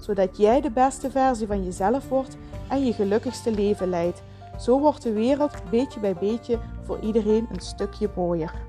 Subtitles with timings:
[0.00, 2.36] zodat jij de beste versie van jezelf wordt
[2.68, 4.22] en je gelukkigste leven leidt.
[4.58, 8.68] Zo wordt de wereld beetje bij beetje voor iedereen een stukje mooier.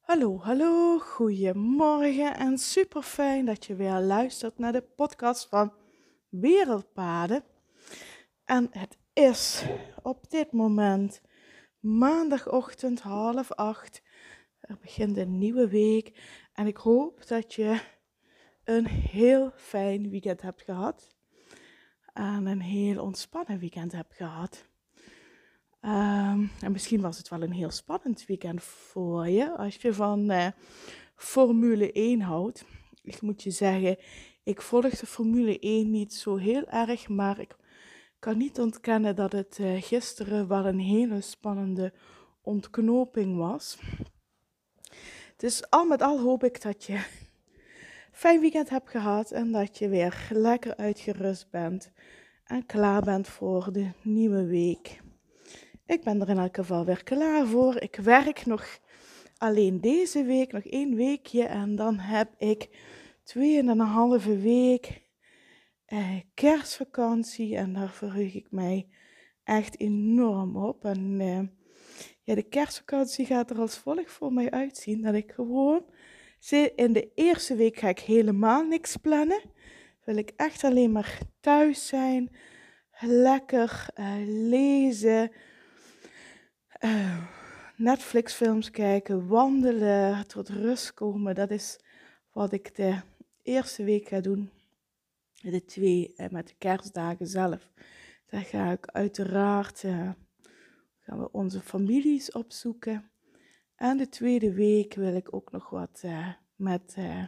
[0.00, 5.72] Hallo, hallo, goedemorgen en super fijn dat je weer luistert naar de podcast van
[6.28, 7.44] Wereldpaden.
[8.44, 9.64] En het is
[10.02, 11.20] op dit moment
[11.80, 14.02] maandagochtend half acht.
[14.60, 16.18] Er begint een nieuwe week
[16.52, 17.80] en ik hoop dat je
[18.64, 21.14] een heel fijn weekend hebt gehad.
[22.12, 24.68] En een heel ontspannen weekend hebt gehad.
[25.80, 30.30] Ehm, en misschien was het wel een heel spannend weekend voor je als je van
[30.30, 30.46] uh,
[31.14, 32.64] Formule 1 houdt.
[33.02, 33.96] Ik moet je zeggen,
[34.42, 37.56] ik volg de Formule 1 niet zo heel erg, maar ik
[38.18, 41.92] kan niet ontkennen dat het uh, gisteren wel een hele spannende
[42.42, 43.78] ontknoping was.
[45.40, 47.00] Dus al met al hoop ik dat je
[48.22, 51.92] fijn weekend hebt gehad en dat je weer lekker uitgerust bent
[52.44, 55.00] en klaar bent voor de nieuwe week.
[55.86, 57.80] Ik ben er in elk geval weer klaar voor.
[57.80, 58.78] Ik werk nog
[59.38, 62.68] alleen deze week, nog één weekje en dan heb ik
[63.22, 65.02] tweeënhalve week
[65.84, 68.88] eh, kerstvakantie en daar verheug ik mij
[69.44, 70.84] echt enorm op.
[70.84, 71.59] En eh,
[72.22, 75.02] ja, de kerstvakantie gaat er als volgt voor mij uitzien.
[75.02, 75.84] Dat ik gewoon,
[76.74, 79.40] in de eerste week ga ik helemaal niks plannen.
[80.04, 82.36] Wil ik echt alleen maar thuis zijn,
[83.00, 85.30] lekker uh, lezen,
[86.80, 87.24] uh,
[87.76, 91.34] Netflix-films kijken, wandelen, tot rust komen.
[91.34, 91.78] Dat is
[92.32, 93.00] wat ik de
[93.42, 94.50] eerste week ga doen.
[95.40, 97.70] De twee uh, met de kerstdagen zelf.
[98.26, 99.84] Daar ga ik uiteraard
[101.10, 103.10] gaan we onze families opzoeken.
[103.76, 107.24] En de tweede week wil ik ook nog wat uh, met, uh,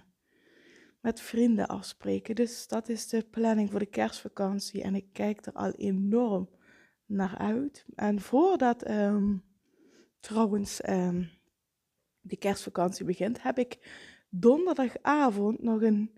[1.00, 2.34] met vrienden afspreken.
[2.34, 4.82] Dus dat is de planning voor de kerstvakantie.
[4.82, 6.48] En ik kijk er al enorm
[7.06, 7.84] naar uit.
[7.94, 9.42] En voordat um,
[10.21, 11.31] trouwens um,
[12.21, 13.78] de kerstvakantie begint, heb ik
[14.28, 16.10] donderdagavond nog een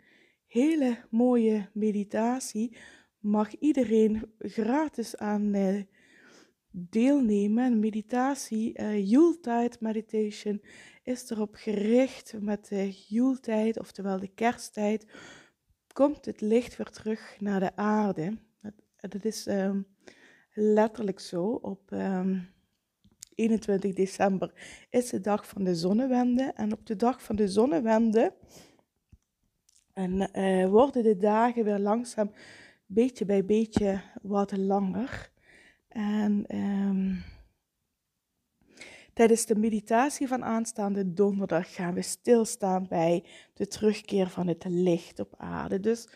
[0.47, 2.77] hele mooie meditatie.
[3.19, 5.83] Mag iedereen gratis aan uh,
[6.77, 7.79] deelnemen.
[7.79, 10.63] Meditatie, uh, Yuletide meditation,
[11.03, 15.07] is erop gericht met de Yuletide, oftewel de kersttijd,
[15.93, 18.39] komt het licht weer terug naar de aarde.
[18.61, 18.73] Dat,
[19.13, 19.87] dat is um,
[20.53, 21.45] letterlijk zo.
[21.45, 22.39] Op um, ehm,
[23.35, 24.53] 21 december
[24.91, 26.53] is de dag van de zonnewende.
[26.55, 28.35] En op de dag van de zonnewende
[29.93, 32.33] en, uh, worden de dagen weer langzaam,
[32.87, 35.33] beetje bij beetje, wat langer.
[35.95, 37.23] En um,
[39.13, 43.25] tijdens de meditatie van aanstaande donderdag gaan we stilstaan bij
[43.55, 45.81] de terugkeer van het licht op aarde.
[45.81, 46.09] Dus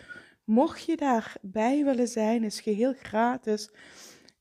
[0.44, 3.71] mocht je daarbij willen zijn, is geheel gratis.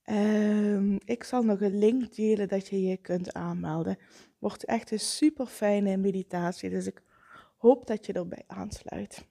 [0.05, 3.97] Um, ik zal nog een link delen dat je je kunt aanmelden.
[4.39, 7.03] Wordt echt een super fijne meditatie, dus ik
[7.57, 9.25] hoop dat je erbij aansluit.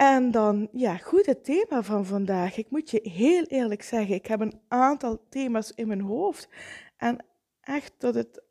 [0.00, 2.56] En dan, ja, goed, het thema van vandaag.
[2.56, 6.48] Ik moet je heel eerlijk zeggen, ik heb een aantal thema's in mijn hoofd.
[6.96, 7.24] En
[7.60, 8.42] echt tot het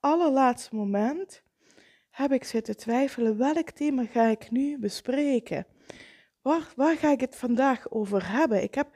[0.00, 1.42] allerlaatste moment
[2.10, 5.66] heb ik zitten twijfelen, welk thema ga ik nu bespreken?
[6.42, 8.62] Waar, waar ga ik het vandaag over hebben?
[8.62, 8.88] Ik heb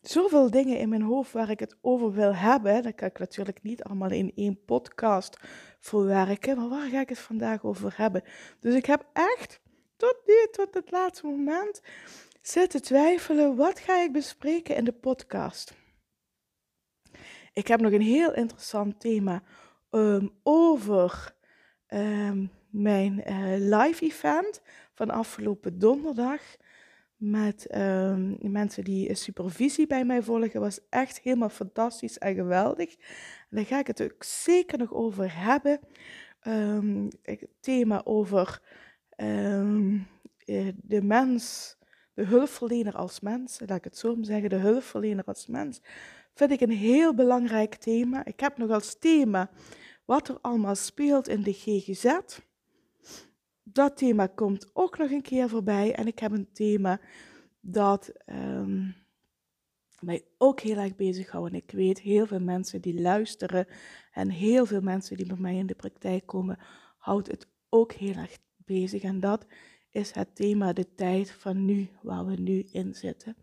[0.00, 2.82] zoveel dingen in mijn hoofd waar ik het over wil hebben.
[2.82, 5.38] Dat kan ik natuurlijk niet allemaal in één podcast
[5.80, 6.56] verwerken.
[6.56, 8.22] Maar waar ga ik het vandaag over hebben?
[8.60, 9.62] Dus ik heb echt
[9.96, 11.82] tot nu, tot het laatste moment,
[12.40, 15.74] zitten twijfelen, wat ga ik bespreken in de podcast?
[17.52, 19.42] Ik heb nog een heel interessant thema
[19.90, 21.34] um, over
[21.88, 24.60] um, mijn uh, live event
[24.94, 26.40] van afgelopen donderdag.
[27.16, 30.60] Met um, mensen die supervisie bij mij volgen.
[30.60, 32.94] was echt helemaal fantastisch en geweldig.
[33.50, 35.80] En daar ga ik het ook zeker nog over hebben.
[37.22, 38.60] het thema over
[39.16, 40.06] um,
[40.76, 41.76] de mens,
[42.14, 45.80] de hulpverlener als mens, laat ik het zo zeggen, de hulpverlener als mens,
[46.34, 48.24] vind ik een heel belangrijk thema.
[48.24, 49.50] Ik heb nog als thema
[50.04, 52.18] wat er allemaal speelt in de GGZ.
[53.62, 55.94] dat thema komt ook nog een keer voorbij.
[55.94, 57.00] En ik heb een thema
[57.60, 58.90] dat ehm,
[60.00, 61.52] mij ook heel erg bezighoudt.
[61.52, 63.66] En ik weet heel veel mensen die luisteren
[64.12, 66.58] en heel veel mensen die bij mij in de praktijk komen,
[66.98, 69.02] houdt het ook heel erg bezig.
[69.02, 69.46] En dat
[69.90, 73.36] is het thema de tijd van nu, waar we nu in zitten.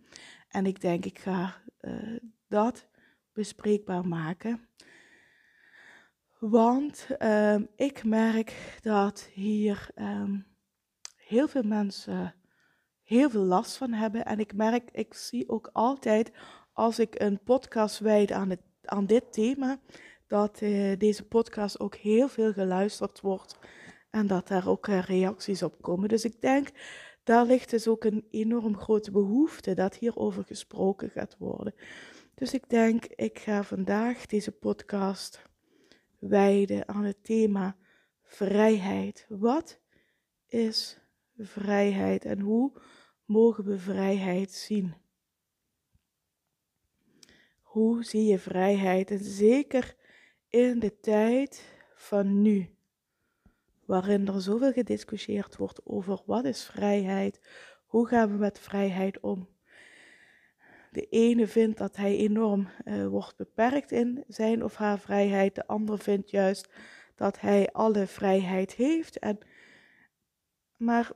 [0.50, 2.88] En ik denk, ik ga uh, dat
[3.34, 4.68] bespreekbaar maken.
[6.40, 10.46] Want um, ik merk dat hier um,
[11.16, 12.36] heel veel mensen
[13.12, 14.26] heel veel last van hebben.
[14.26, 16.32] En ik merk, ik zie ook altijd
[16.74, 19.80] als ik een podcast wijd aan, het, aan dit thema,
[20.28, 23.60] dat uh, deze podcast ook heel veel geluisterd wordt
[24.12, 26.10] en dat daar ook uh, reacties op komen.
[26.10, 26.70] Dus ik denk,
[27.24, 31.74] daar ligt dus ook een enorm grote behoefte dat hierover gesproken gaat worden.
[32.36, 35.42] Dus ik denk, ik ga vandaag deze podcast
[36.20, 37.78] wijden aan het thema
[38.22, 39.26] vrijheid.
[39.30, 39.80] Wat
[40.48, 41.00] is
[41.38, 42.82] vrijheid en hoe
[43.26, 44.94] mogen we vrijheid zien?
[47.62, 49.12] Hoe zie je vrijheid?
[49.12, 49.96] En zeker
[50.48, 51.64] in de tijd
[51.96, 52.76] van nu,
[53.92, 57.40] waarin er zoveel gediscussieerd wordt over wat is vrijheid,
[57.86, 59.50] hoe gaan we met vrijheid om.
[60.92, 65.56] De ene vindt dat hij enorm uh, wordt beperkt in zijn of haar vrijheid.
[65.56, 66.70] De ander vindt juist
[67.16, 69.20] dat hij alle vrijheid heeft.
[69.20, 69.38] En,
[70.78, 71.12] maar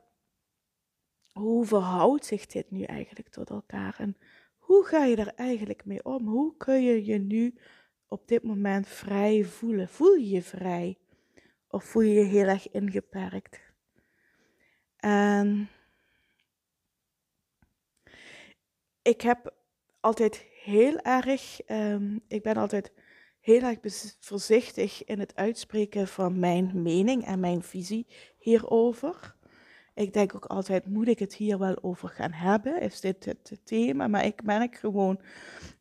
[1.31, 3.95] hoe verhoudt zich dit nu eigenlijk tot elkaar?
[3.99, 4.17] En
[4.57, 6.27] hoe ga je er eigenlijk mee om?
[6.27, 7.55] Hoe kun je je nu
[8.07, 9.89] op dit moment vrij voelen?
[9.89, 10.97] Voel je je vrij?
[11.75, 13.59] Of voel je je heel erg ingeperkt?
[14.97, 15.69] En
[19.01, 19.53] ik heb
[19.99, 22.91] altijd heel erg, um, ik ben altijd
[23.39, 23.77] heel erg
[24.19, 28.07] voorzichtig in het uitspreken van mijn mening en mijn visie
[28.37, 29.35] hierover.
[29.93, 32.81] Ik denk ook altijd, moet ik het hier wel over gaan hebben?
[32.81, 34.07] Is dit het thema?
[34.07, 35.19] Maar ik merk gewoon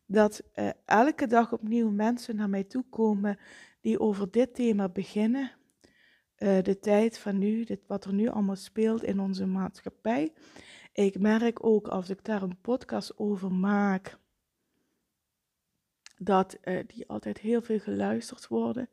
[0.05, 3.39] dat uh, elke dag opnieuw mensen naar mij toe komen
[3.81, 5.51] die over dit thema beginnen.
[6.37, 10.33] Uh, de tijd van nu, dit, wat er nu allemaal speelt in onze maatschappij.
[10.93, 14.17] Ik merk ook als ik daar een podcast over maak,
[16.17, 18.89] dat uh, die altijd heel veel geluisterd worden.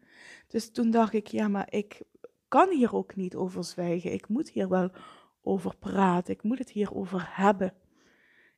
[0.49, 2.03] Dus toen dacht ik, ja, maar ik
[2.49, 4.13] kan hier ook niet over zwijgen.
[4.13, 4.91] Ik moet hier wel
[5.43, 6.35] over praten.
[6.35, 7.75] Ik moet het hierover hebben.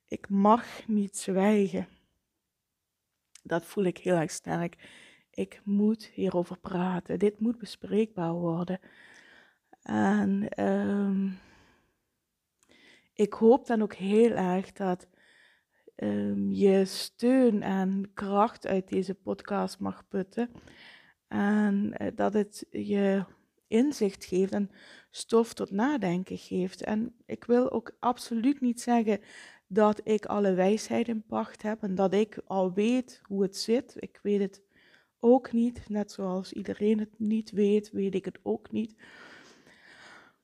[0.07, 1.87] Ik mag niet zwijgen.
[3.43, 4.75] Dat voel ik heel erg sterk.
[5.35, 7.19] Ik moet hierover praten.
[7.19, 8.79] Dit moet bespreekbaar worden.
[9.81, 11.37] En um,
[13.13, 15.07] ik hoop dan ook heel erg dat
[15.95, 20.51] um, je steun en kracht uit deze podcast mag putten.
[21.27, 23.25] En uh, dat het je
[23.67, 24.71] inzicht geeft en
[25.09, 26.83] stof tot nadenken geeft.
[26.83, 29.19] En ik wil ook absoluut niet zeggen
[29.67, 33.93] dat ik alle wijsheid in pacht heb en dat ik al weet hoe het zit.
[33.95, 34.64] Ik weet het
[35.25, 38.95] ook niet, net zoals iedereen het niet weet, weet ik het ook niet.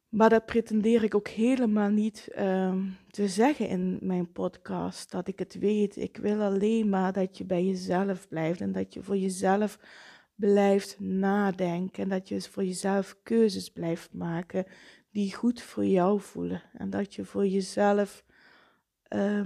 [0.10, 2.76] Maar dat pretendeer ik ook helemaal niet uh,
[3.10, 5.98] te zeggen in mijn podcast, dat ik het weet.
[5.98, 9.80] Ik wil alleen maar dat je bij jezelf blijft en dat je voor jezelf
[10.36, 12.04] blijft nadenken.
[12.04, 14.66] En dat je voor jezelf keuzes blijft maken
[15.12, 16.64] die goed voor jou voelen.
[16.74, 18.24] En dat je voor jezelf
[19.10, 19.46] uh,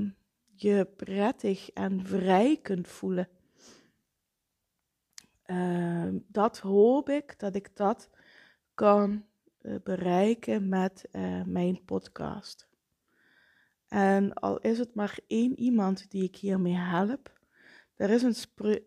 [0.56, 3.28] je prettig en vrij kunt voelen.
[5.48, 8.10] Uh, dat hoop ik dat ik dat
[8.74, 9.26] kan
[9.62, 12.68] uh, bereiken met uh, mijn podcast.
[13.88, 17.36] En al is het maar één iemand die ik hiermee help,
[17.96, 18.36] er is een,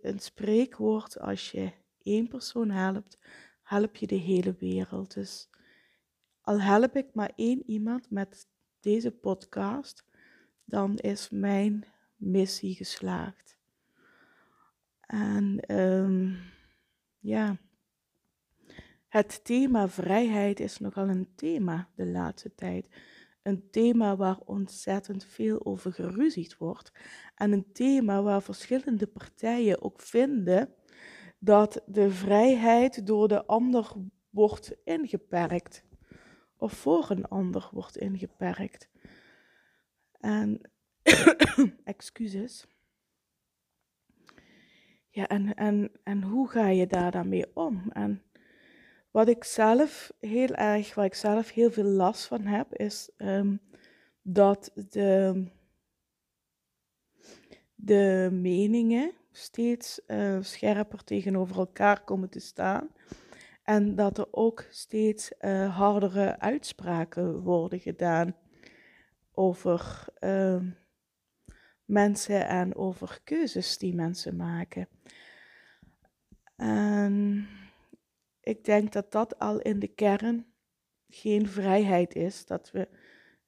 [0.03, 1.73] een spreekwoord: als je
[2.03, 3.19] één persoon helpt,
[3.63, 5.15] help je de hele wereld.
[5.15, 5.51] Dus
[6.41, 8.47] al help ik maar één iemand met
[8.81, 10.05] deze podcast,
[10.65, 11.87] dan is mijn
[12.17, 13.58] missie geslaagd.
[15.09, 16.37] En um,
[17.19, 17.57] ja,
[19.09, 22.89] het thema vrijheid is nogal een thema de laatste tijd.
[23.43, 26.93] Een thema waar ontzettend veel over geruzied wordt.
[27.35, 30.75] En een thema waar verschillende partijen ook vinden
[31.39, 33.93] dat de vrijheid door de ander
[34.31, 35.85] wordt ingeperkt.
[36.57, 38.89] Of voor een ander wordt ingeperkt.
[40.13, 40.71] En,
[41.85, 42.67] excuses.
[45.19, 47.91] Ja, en, en, en hoe ga je daar dan mee om?
[47.93, 48.23] En
[49.11, 53.61] wat ik zelf heel erg, waar ik zelf heel veel last van heb, is um,
[54.23, 55.45] dat de,
[57.75, 62.89] de meningen steeds uh, scherper tegenover elkaar komen te staan.
[63.63, 68.37] En dat er ook steeds uh, hardere uitspraken worden gedaan
[69.33, 70.61] over uh,
[71.89, 74.89] mensen en over keuzes die mensen maken.
[76.57, 77.49] En
[78.41, 80.47] ik denk dat dat al in de kern
[81.09, 82.47] geen vrijheid is.
[82.47, 82.89] Dat we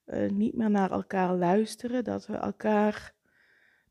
[0.07, 3.15] uh, niet meer naar elkaar luisteren, dat we elkaar,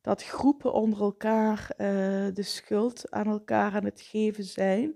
[0.02, 1.78] dat groepen onder elkaar uh,
[2.34, 4.96] de schuld aan elkaar aan het geven zijn.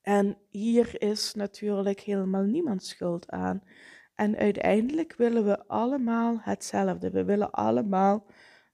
[0.00, 3.62] En hier is natuurlijk helemaal niemand schuld aan.
[4.20, 7.10] En uiteindelijk willen we allemaal hetzelfde.
[7.10, 8.26] We willen allemaal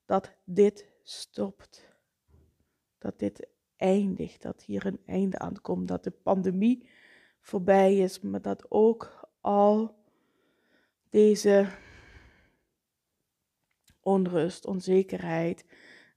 [0.07, 1.89] dat dit stopt.
[2.99, 6.89] Dat dit eindigt, dat hier een einde aan komt, dat de pandemie
[7.41, 9.95] voorbij is, maar dat ook al
[11.11, 11.67] deze
[14.01, 15.65] onrust, onzekerheid,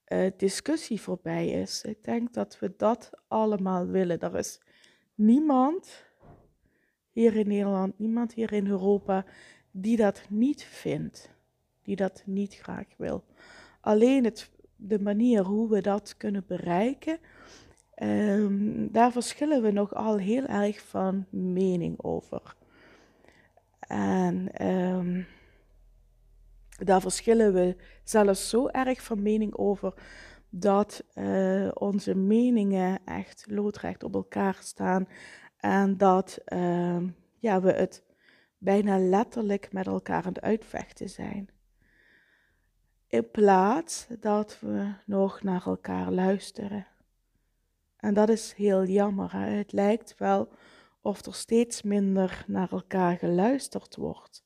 [0.07, 1.83] uh, discussie voorbij is.
[1.83, 4.19] Ik denk dat we dat allemaal willen.
[4.19, 4.62] Er is
[5.15, 6.09] niemand
[7.12, 9.25] hier in Nederland, niemand hier in Europa
[9.72, 11.30] die dat niet vindt,
[11.84, 13.24] die dat niet graag wil.
[13.82, 17.20] Alleen het, de manier hoe we dat kunnen bereiken,
[18.04, 22.56] um, daar verschillen we nogal heel erg van mening over.
[23.80, 25.28] En um,
[26.84, 29.94] daar verschillen we zelfs zo erg van mening over
[30.50, 35.08] dat uh, onze meningen echt loodrecht op elkaar staan
[35.60, 36.98] en dat uh,
[37.39, 38.04] ja, we het
[38.58, 41.50] bijna letterlijk met elkaar aan het uitvechten zijn.
[43.08, 46.88] In plaats dat we nog naar elkaar luisteren.
[47.96, 49.36] En dat is heel jammer.
[49.36, 50.50] Het lijkt wel
[51.01, 54.46] of er steeds minder naar elkaar geluisterd wordt,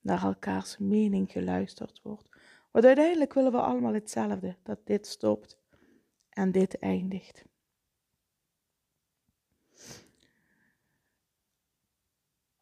[0.00, 2.28] naar elkaars mening geluisterd wordt.
[2.70, 5.58] Want uiteindelijk willen we allemaal hetzelfde, dat dit stopt
[6.28, 7.44] en dit eindigt.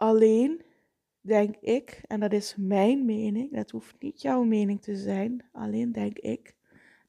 [0.00, 0.62] Alleen
[1.20, 5.92] denk ik, en dat is mijn mening, dat hoeft niet jouw mening te zijn, alleen
[5.92, 6.54] denk ik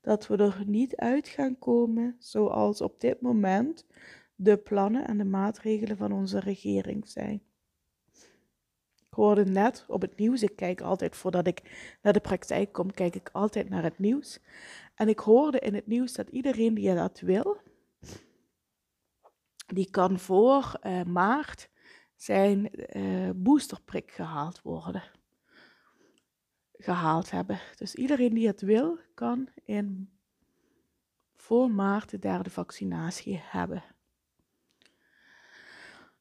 [0.02, 3.86] dat we er niet uit gaan komen zoals op dit moment
[4.36, 7.44] de plannen en de maatregelen van onze regering zijn.
[8.96, 11.62] Ik hoorde net op het nieuws, ik kijk altijd voordat ik
[12.02, 14.40] naar de praktijk kom, kijk ik altijd naar het nieuws.
[14.96, 17.58] En ik hoorde in het nieuws dat iedereen die dat wil,
[19.68, 21.70] die kan voor uh, maart
[22.22, 25.04] zijn uh, boosterprik gehaald worden.
[26.74, 27.60] Gehaald hebben.
[27.76, 30.10] Dus iedereen die het wil, kan in
[31.36, 33.84] voor maart de derde vaccinatie hebben.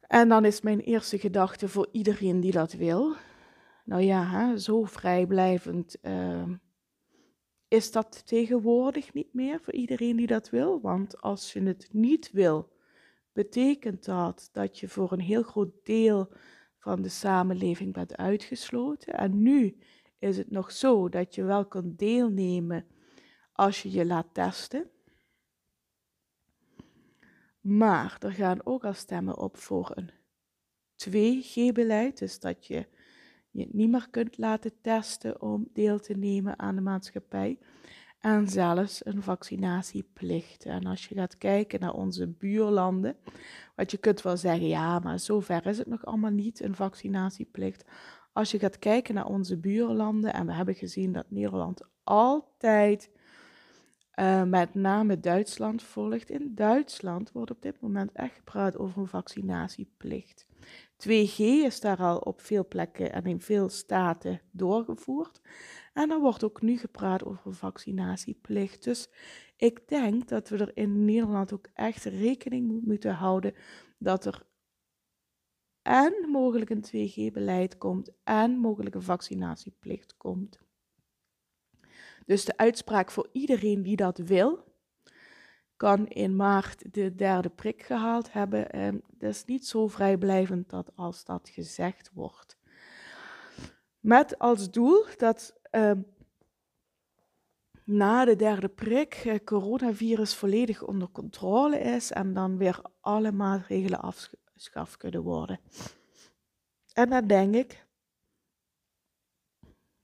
[0.01, 3.17] En dan is mijn eerste gedachte voor iedereen die dat wil.
[3.85, 6.49] Nou ja, hè, zo vrijblijvend uh,
[7.69, 10.81] is dat tegenwoordig niet meer voor iedereen die dat wil.
[10.81, 12.73] Want als je het niet wil,
[13.33, 16.33] betekent dat dat je voor een heel groot deel
[16.79, 19.15] van de samenleving bent uitgesloten.
[19.15, 19.79] En nu
[20.19, 22.87] is het nog zo dat je wel kunt deelnemen
[23.53, 24.91] als je je laat testen.
[27.61, 30.11] Maar er gaan ook al stemmen op voor een
[30.97, 32.87] 2G-beleid, dus dat je
[33.51, 37.59] je niet meer kunt laten testen om deel te nemen aan de maatschappij.
[38.21, 40.65] En zelfs een vaccinatieplicht.
[40.65, 43.17] En als je gaat kijken naar onze buurlanden,
[43.77, 47.85] wat je kunt wel zeggen, ja, maar zover is het nog allemaal niet, een vaccinatieplicht.
[48.33, 53.11] Als je gaat kijken naar onze buurlanden, en we hebben gezien dat Nederland altijd
[54.21, 56.31] uh, met name Duitsland volgt.
[56.31, 60.47] In Duitsland wordt op dit moment echt gepraat over een vaccinatieplicht.
[61.09, 65.41] 2G is daar al op veel plekken en in veel staten doorgevoerd.
[65.93, 68.85] En er wordt ook nu gepraat over een vaccinatieplicht.
[68.85, 69.09] Dus
[69.57, 73.55] ik denk dat we er in Nederland ook echt rekening moeten houden
[73.99, 74.49] dat er
[75.83, 80.61] en mogelijk een 2G-beleid komt en mogelijk een vaccinatieplicht komt.
[82.27, 84.65] Dus de uitspraak voor iedereen die dat wil,
[85.77, 88.71] kan in maart de derde prik gehaald hebben.
[88.71, 92.59] En dat is niet zo vrijblijvend dat als dat gezegd wordt.
[94.01, 95.93] Met als doel dat uh,
[97.85, 104.01] na de derde prik het coronavirus volledig onder controle is en dan weer alle maatregelen
[104.01, 105.61] afgeschaft kunnen worden.
[106.93, 107.87] En dan denk ik,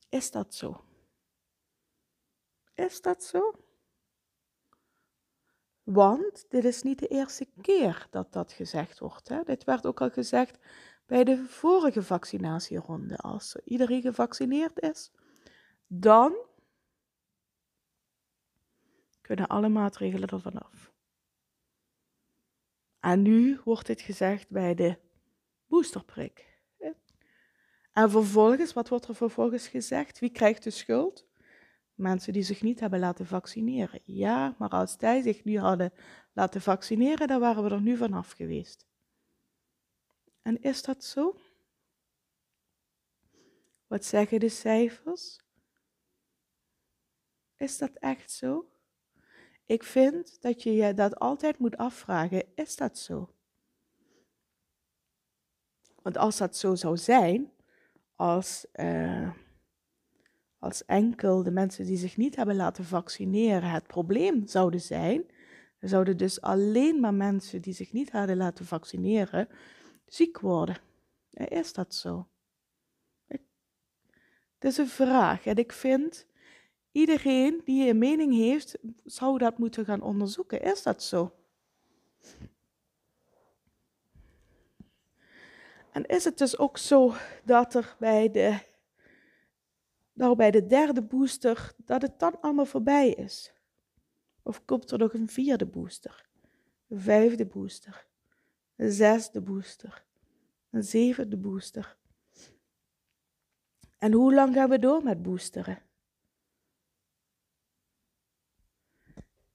[0.08, 0.85] is dat zo?
[2.76, 3.54] Is dat zo?
[5.82, 9.28] Want dit is niet de eerste keer dat dat gezegd wordt.
[9.28, 9.42] Hè?
[9.42, 10.58] Dit werd ook al gezegd
[11.06, 13.16] bij de vorige vaccinatieronde.
[13.16, 15.12] Als iedereen gevaccineerd is,
[15.86, 16.36] dan
[19.20, 20.92] kunnen alle maatregelen er vanaf.
[23.00, 24.98] En nu wordt dit gezegd bij de
[25.66, 26.54] boosterprik.
[27.92, 30.18] En vervolgens, wat wordt er vervolgens gezegd?
[30.18, 31.25] Wie krijgt de schuld?
[31.96, 34.00] Mensen die zich niet hebben laten vaccineren.
[34.04, 35.92] Ja, maar als zij zich nu hadden
[36.32, 38.86] laten vaccineren, dan waren we er nu vanaf geweest.
[40.42, 41.36] En is dat zo?
[43.86, 45.40] Wat zeggen de cijfers?
[47.56, 48.70] Is dat echt zo?
[49.66, 53.34] Ik vind dat je je dat altijd moet afvragen, is dat zo?
[56.02, 57.52] Want als dat zo zou zijn,
[58.14, 59.30] als, uh,
[60.66, 65.24] als enkel de mensen die zich niet hebben laten vaccineren het probleem zouden zijn,
[65.78, 69.48] dan zouden dus alleen maar mensen die zich niet hadden laten vaccineren
[70.06, 70.76] ziek worden.
[71.30, 72.28] Is dat zo?
[74.58, 76.26] Het is een vraag en ik vind
[76.92, 80.62] iedereen die een mening heeft, zou dat moeten gaan onderzoeken.
[80.62, 81.32] Is dat zo?
[85.92, 88.58] En is het dus ook zo dat er bij de,
[90.16, 93.52] nou bij de derde booster, dat het dan allemaal voorbij is?
[94.42, 96.28] Of komt er nog een vierde booster?
[96.88, 98.06] Een vijfde booster?
[98.76, 100.04] Een zesde booster?
[100.70, 101.96] Een zevende booster?
[103.98, 105.82] En hoe lang gaan we door met boosteren?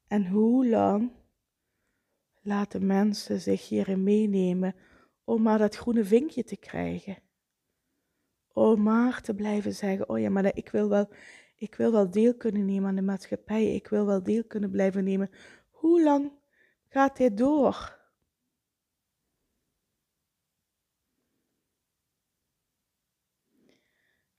[0.08, 1.12] En hoe lang
[2.41, 4.75] laten mensen zich hierin meenemen
[5.24, 7.18] om maar dat groene vinkje te krijgen?
[8.53, 11.10] Om maar te blijven zeggen, oh ja, maar ik wil wel,
[11.55, 15.03] ik wil wel deel kunnen nemen aan de maatschappij, ik wil wel deel kunnen blijven
[15.03, 15.29] nemen.
[15.70, 16.31] Hoe lang
[16.88, 18.00] gaat dit door?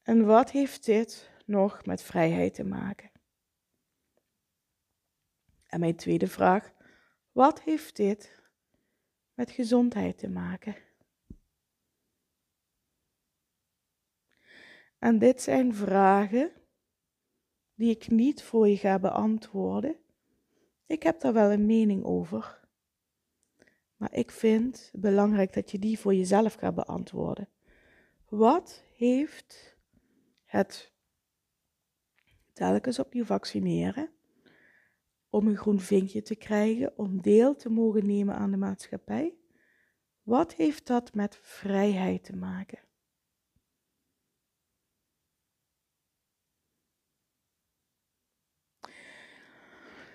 [0.02, 3.10] En wat heeft dit nog met vrijheid te maken?
[5.66, 6.72] En mijn tweede vraag,
[7.32, 8.42] wat heeft dit
[9.34, 10.76] met gezondheid te maken?
[15.02, 16.52] En dit zijn vragen
[17.74, 19.96] die ik niet voor je ga beantwoorden.
[20.86, 22.60] Ik heb daar wel een mening over.
[23.96, 27.48] Maar ik vind het belangrijk dat je die voor jezelf gaat beantwoorden.
[28.28, 29.76] Wat heeft
[30.44, 30.92] het
[32.52, 34.10] telkens opnieuw vaccineren
[35.30, 39.34] om een groen vinkje te krijgen, om deel te mogen nemen aan de maatschappij?
[40.22, 42.78] Wat heeft dat met vrijheid te maken?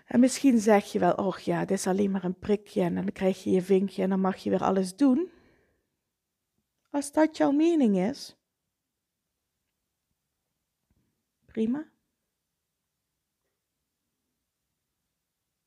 [0.07, 3.11] En misschien zeg je wel, oh ja, dit is alleen maar een prikje en dan
[3.11, 5.31] krijg je je vinkje en dan mag je weer alles doen.
[6.89, 8.35] Als dat jouw mening is,
[11.45, 11.91] prima.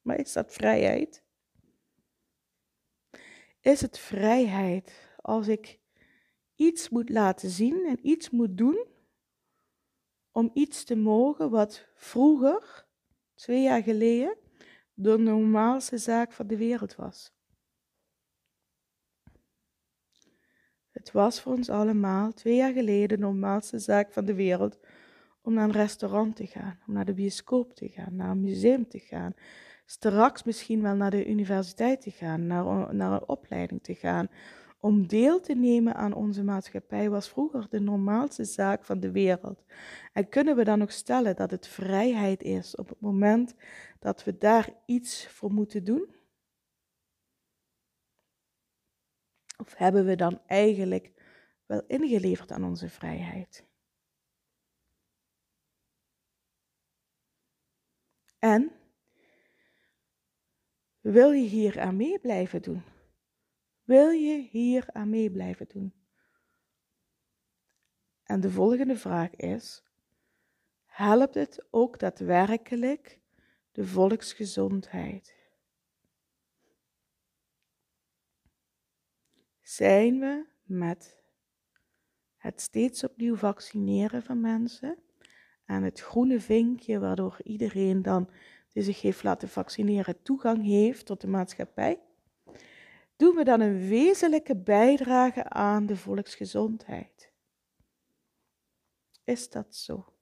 [0.03, 1.23] Maar is dat vrijheid?
[3.61, 5.79] Is het vrijheid als ik
[6.55, 8.87] iets moet laten zien en iets moet doen
[10.31, 12.89] om iets te mogen wat vroeger,
[13.41, 14.37] twee jaar geleden,
[14.95, 17.33] de normaalste zaak van de wereld was?
[20.91, 24.79] Het was voor ons allemaal twee jaar geleden de normaalste zaak van de wereld
[25.43, 28.89] om naar een restaurant te gaan, om naar de bioscoop te gaan, naar een museum
[28.89, 29.35] te gaan,
[29.87, 34.29] straks misschien wel naar de universiteit te gaan, naar, naar een opleiding te gaan.
[34.83, 39.65] Om deel te nemen aan onze maatschappij was vroeger de normaalste zaak van de wereld.
[40.13, 43.55] En kunnen we dan nog stellen dat het vrijheid is op het moment
[43.99, 46.15] dat we daar iets voor moeten doen?
[49.59, 51.13] Of hebben we dan eigenlijk
[51.67, 53.65] wel ingeleverd aan onze vrijheid?
[58.39, 58.73] En
[61.01, 62.83] wil je hier aan mee blijven doen?
[63.91, 65.93] Wil je hier aan mee blijven doen?
[68.23, 69.83] En de volgende vraag is:
[70.85, 73.19] helpt het ook daadwerkelijk
[73.73, 75.35] de volksgezondheid?
[79.61, 81.23] Zijn we met
[82.37, 84.99] het steeds opnieuw vaccineren van mensen
[85.65, 88.31] en het groene vinkje, waardoor iedereen dan
[88.73, 92.01] die zich heeft laten vaccineren toegang heeft tot de maatschappij,
[93.21, 97.33] doen we dan een wezenlijke bijdrage aan de volksgezondheid.
[99.25, 100.15] Is dat zo?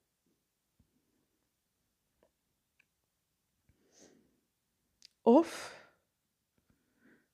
[5.23, 5.81] Of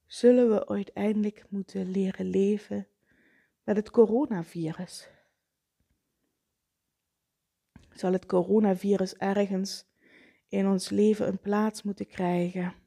[0.07, 2.88] zullen we uiteindelijk moeten leren leven
[3.62, 5.09] met het coronavirus?
[7.90, 9.87] Zal het coronavirus ergens
[10.48, 12.84] in ons leven een plaats moeten krijgen.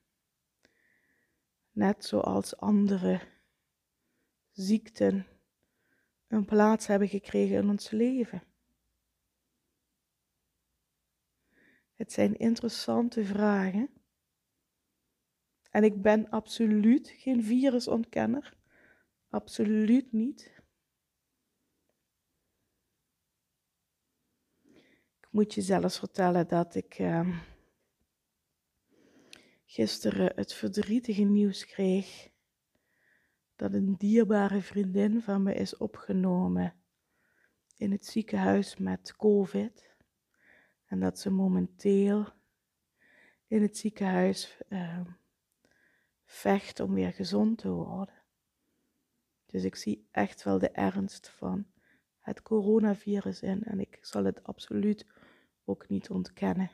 [1.77, 3.21] Net zoals andere
[4.51, 5.27] ziekten
[6.27, 8.43] een plaats hebben gekregen in ons leven.
[11.93, 13.89] Het zijn interessante vragen.
[15.71, 18.57] En ik ben absoluut geen virusontkenner.
[19.29, 20.61] Absoluut niet.
[25.19, 27.39] Ik moet je zelfs vertellen dat ik uh,
[29.69, 32.29] gisteren het verdrietige nieuws kreeg
[33.55, 36.73] dat een dierbare vriendin van me is opgenomen
[37.77, 39.95] in het ziekenhuis met COVID.
[40.85, 42.27] En dat ze momenteel
[43.47, 45.01] in het ziekenhuis uh,
[46.25, 48.15] vecht om weer gezond te worden.
[49.45, 51.65] Dus ik zie echt wel de ernst van
[52.19, 55.05] het coronavirus in en ik zal het absoluut
[55.65, 56.71] ook niet ontkennen.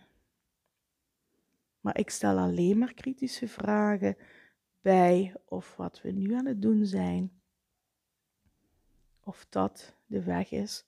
[1.83, 4.17] Maar ik stel alleen maar kritische vragen
[4.81, 7.41] bij of wat we nu aan het doen zijn,
[9.19, 10.85] of dat de weg is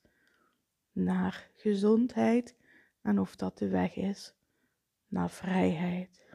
[0.92, 2.56] naar gezondheid
[3.02, 4.34] en of dat de weg is
[5.08, 6.26] naar vrijheid.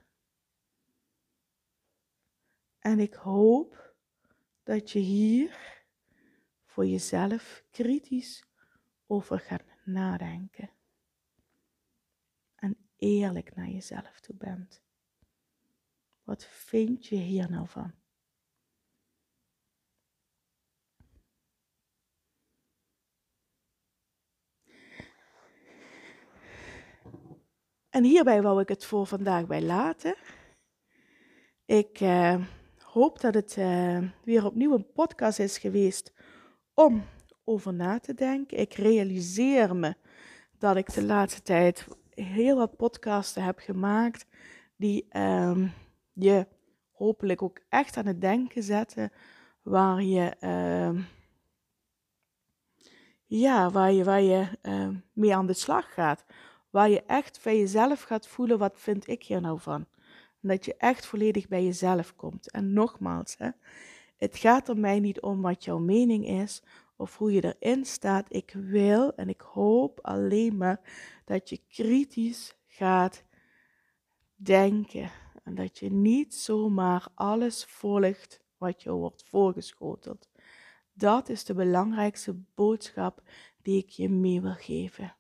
[2.79, 3.95] En ik hoop
[4.63, 5.59] dat je hier
[6.65, 8.45] voor jezelf kritisch
[9.07, 10.71] over gaat nadenken.
[13.01, 14.83] Eerlijk naar jezelf toe bent.
[16.23, 17.95] Wat vind je hier nou van?
[27.89, 30.17] En hierbij wou ik het voor vandaag bij laten.
[31.65, 32.45] Ik uh,
[32.79, 36.13] hoop dat het uh, weer opnieuw een podcast is geweest
[36.75, 37.05] om
[37.45, 38.59] over na te denken.
[38.59, 39.95] Ik realiseer me
[40.59, 41.87] dat ik de laatste tijd
[42.23, 44.27] heel wat podcasten heb gemaakt
[44.77, 45.69] die uh,
[46.13, 46.47] je
[46.91, 49.13] hopelijk ook echt aan het denken zetten,
[49.63, 51.05] waar je, uh,
[53.27, 56.25] ja, waar je, waar je uh, mee aan de slag gaat.
[56.71, 59.87] Waar je echt bij jezelf gaat voelen, wat vind ik hier nou van?
[60.41, 62.51] Dat je echt volledig bij jezelf komt.
[62.51, 63.51] En nogmaals, hè,
[64.17, 66.63] het gaat er mij niet om wat jouw mening is
[67.01, 68.27] of hoe je erin staat.
[68.35, 70.81] Ik wil en ik hoop alleen maar
[71.25, 73.25] dat je kritisch gaat
[74.35, 75.11] denken.
[75.45, 80.29] En dat je niet zomaar alles volgt wat je wordt voorgeschoteld.
[80.93, 83.23] Dat is de belangrijkste boodschap
[83.63, 85.15] die ik je mee wil geven.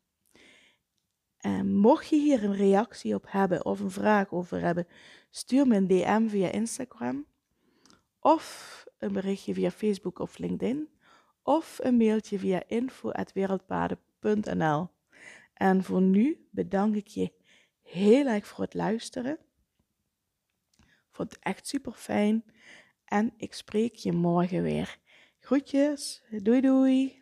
[1.39, 4.87] En mocht je hier een reactie op hebben of een vraag over hebben,
[5.31, 7.27] stuur me een DM via Instagram
[8.19, 10.89] of een berichtje via Facebook of LinkedIn
[11.43, 14.89] of een mailtje via info.wereldpaden.nl.
[15.55, 17.33] En voor nu bedank ik je
[17.83, 19.39] heel erg voor het luisteren.
[21.11, 22.45] Vond het echt super fijn.
[23.05, 24.99] En ik spreek je morgen weer.
[25.41, 26.23] Groetjes.
[26.31, 27.20] Doei doei.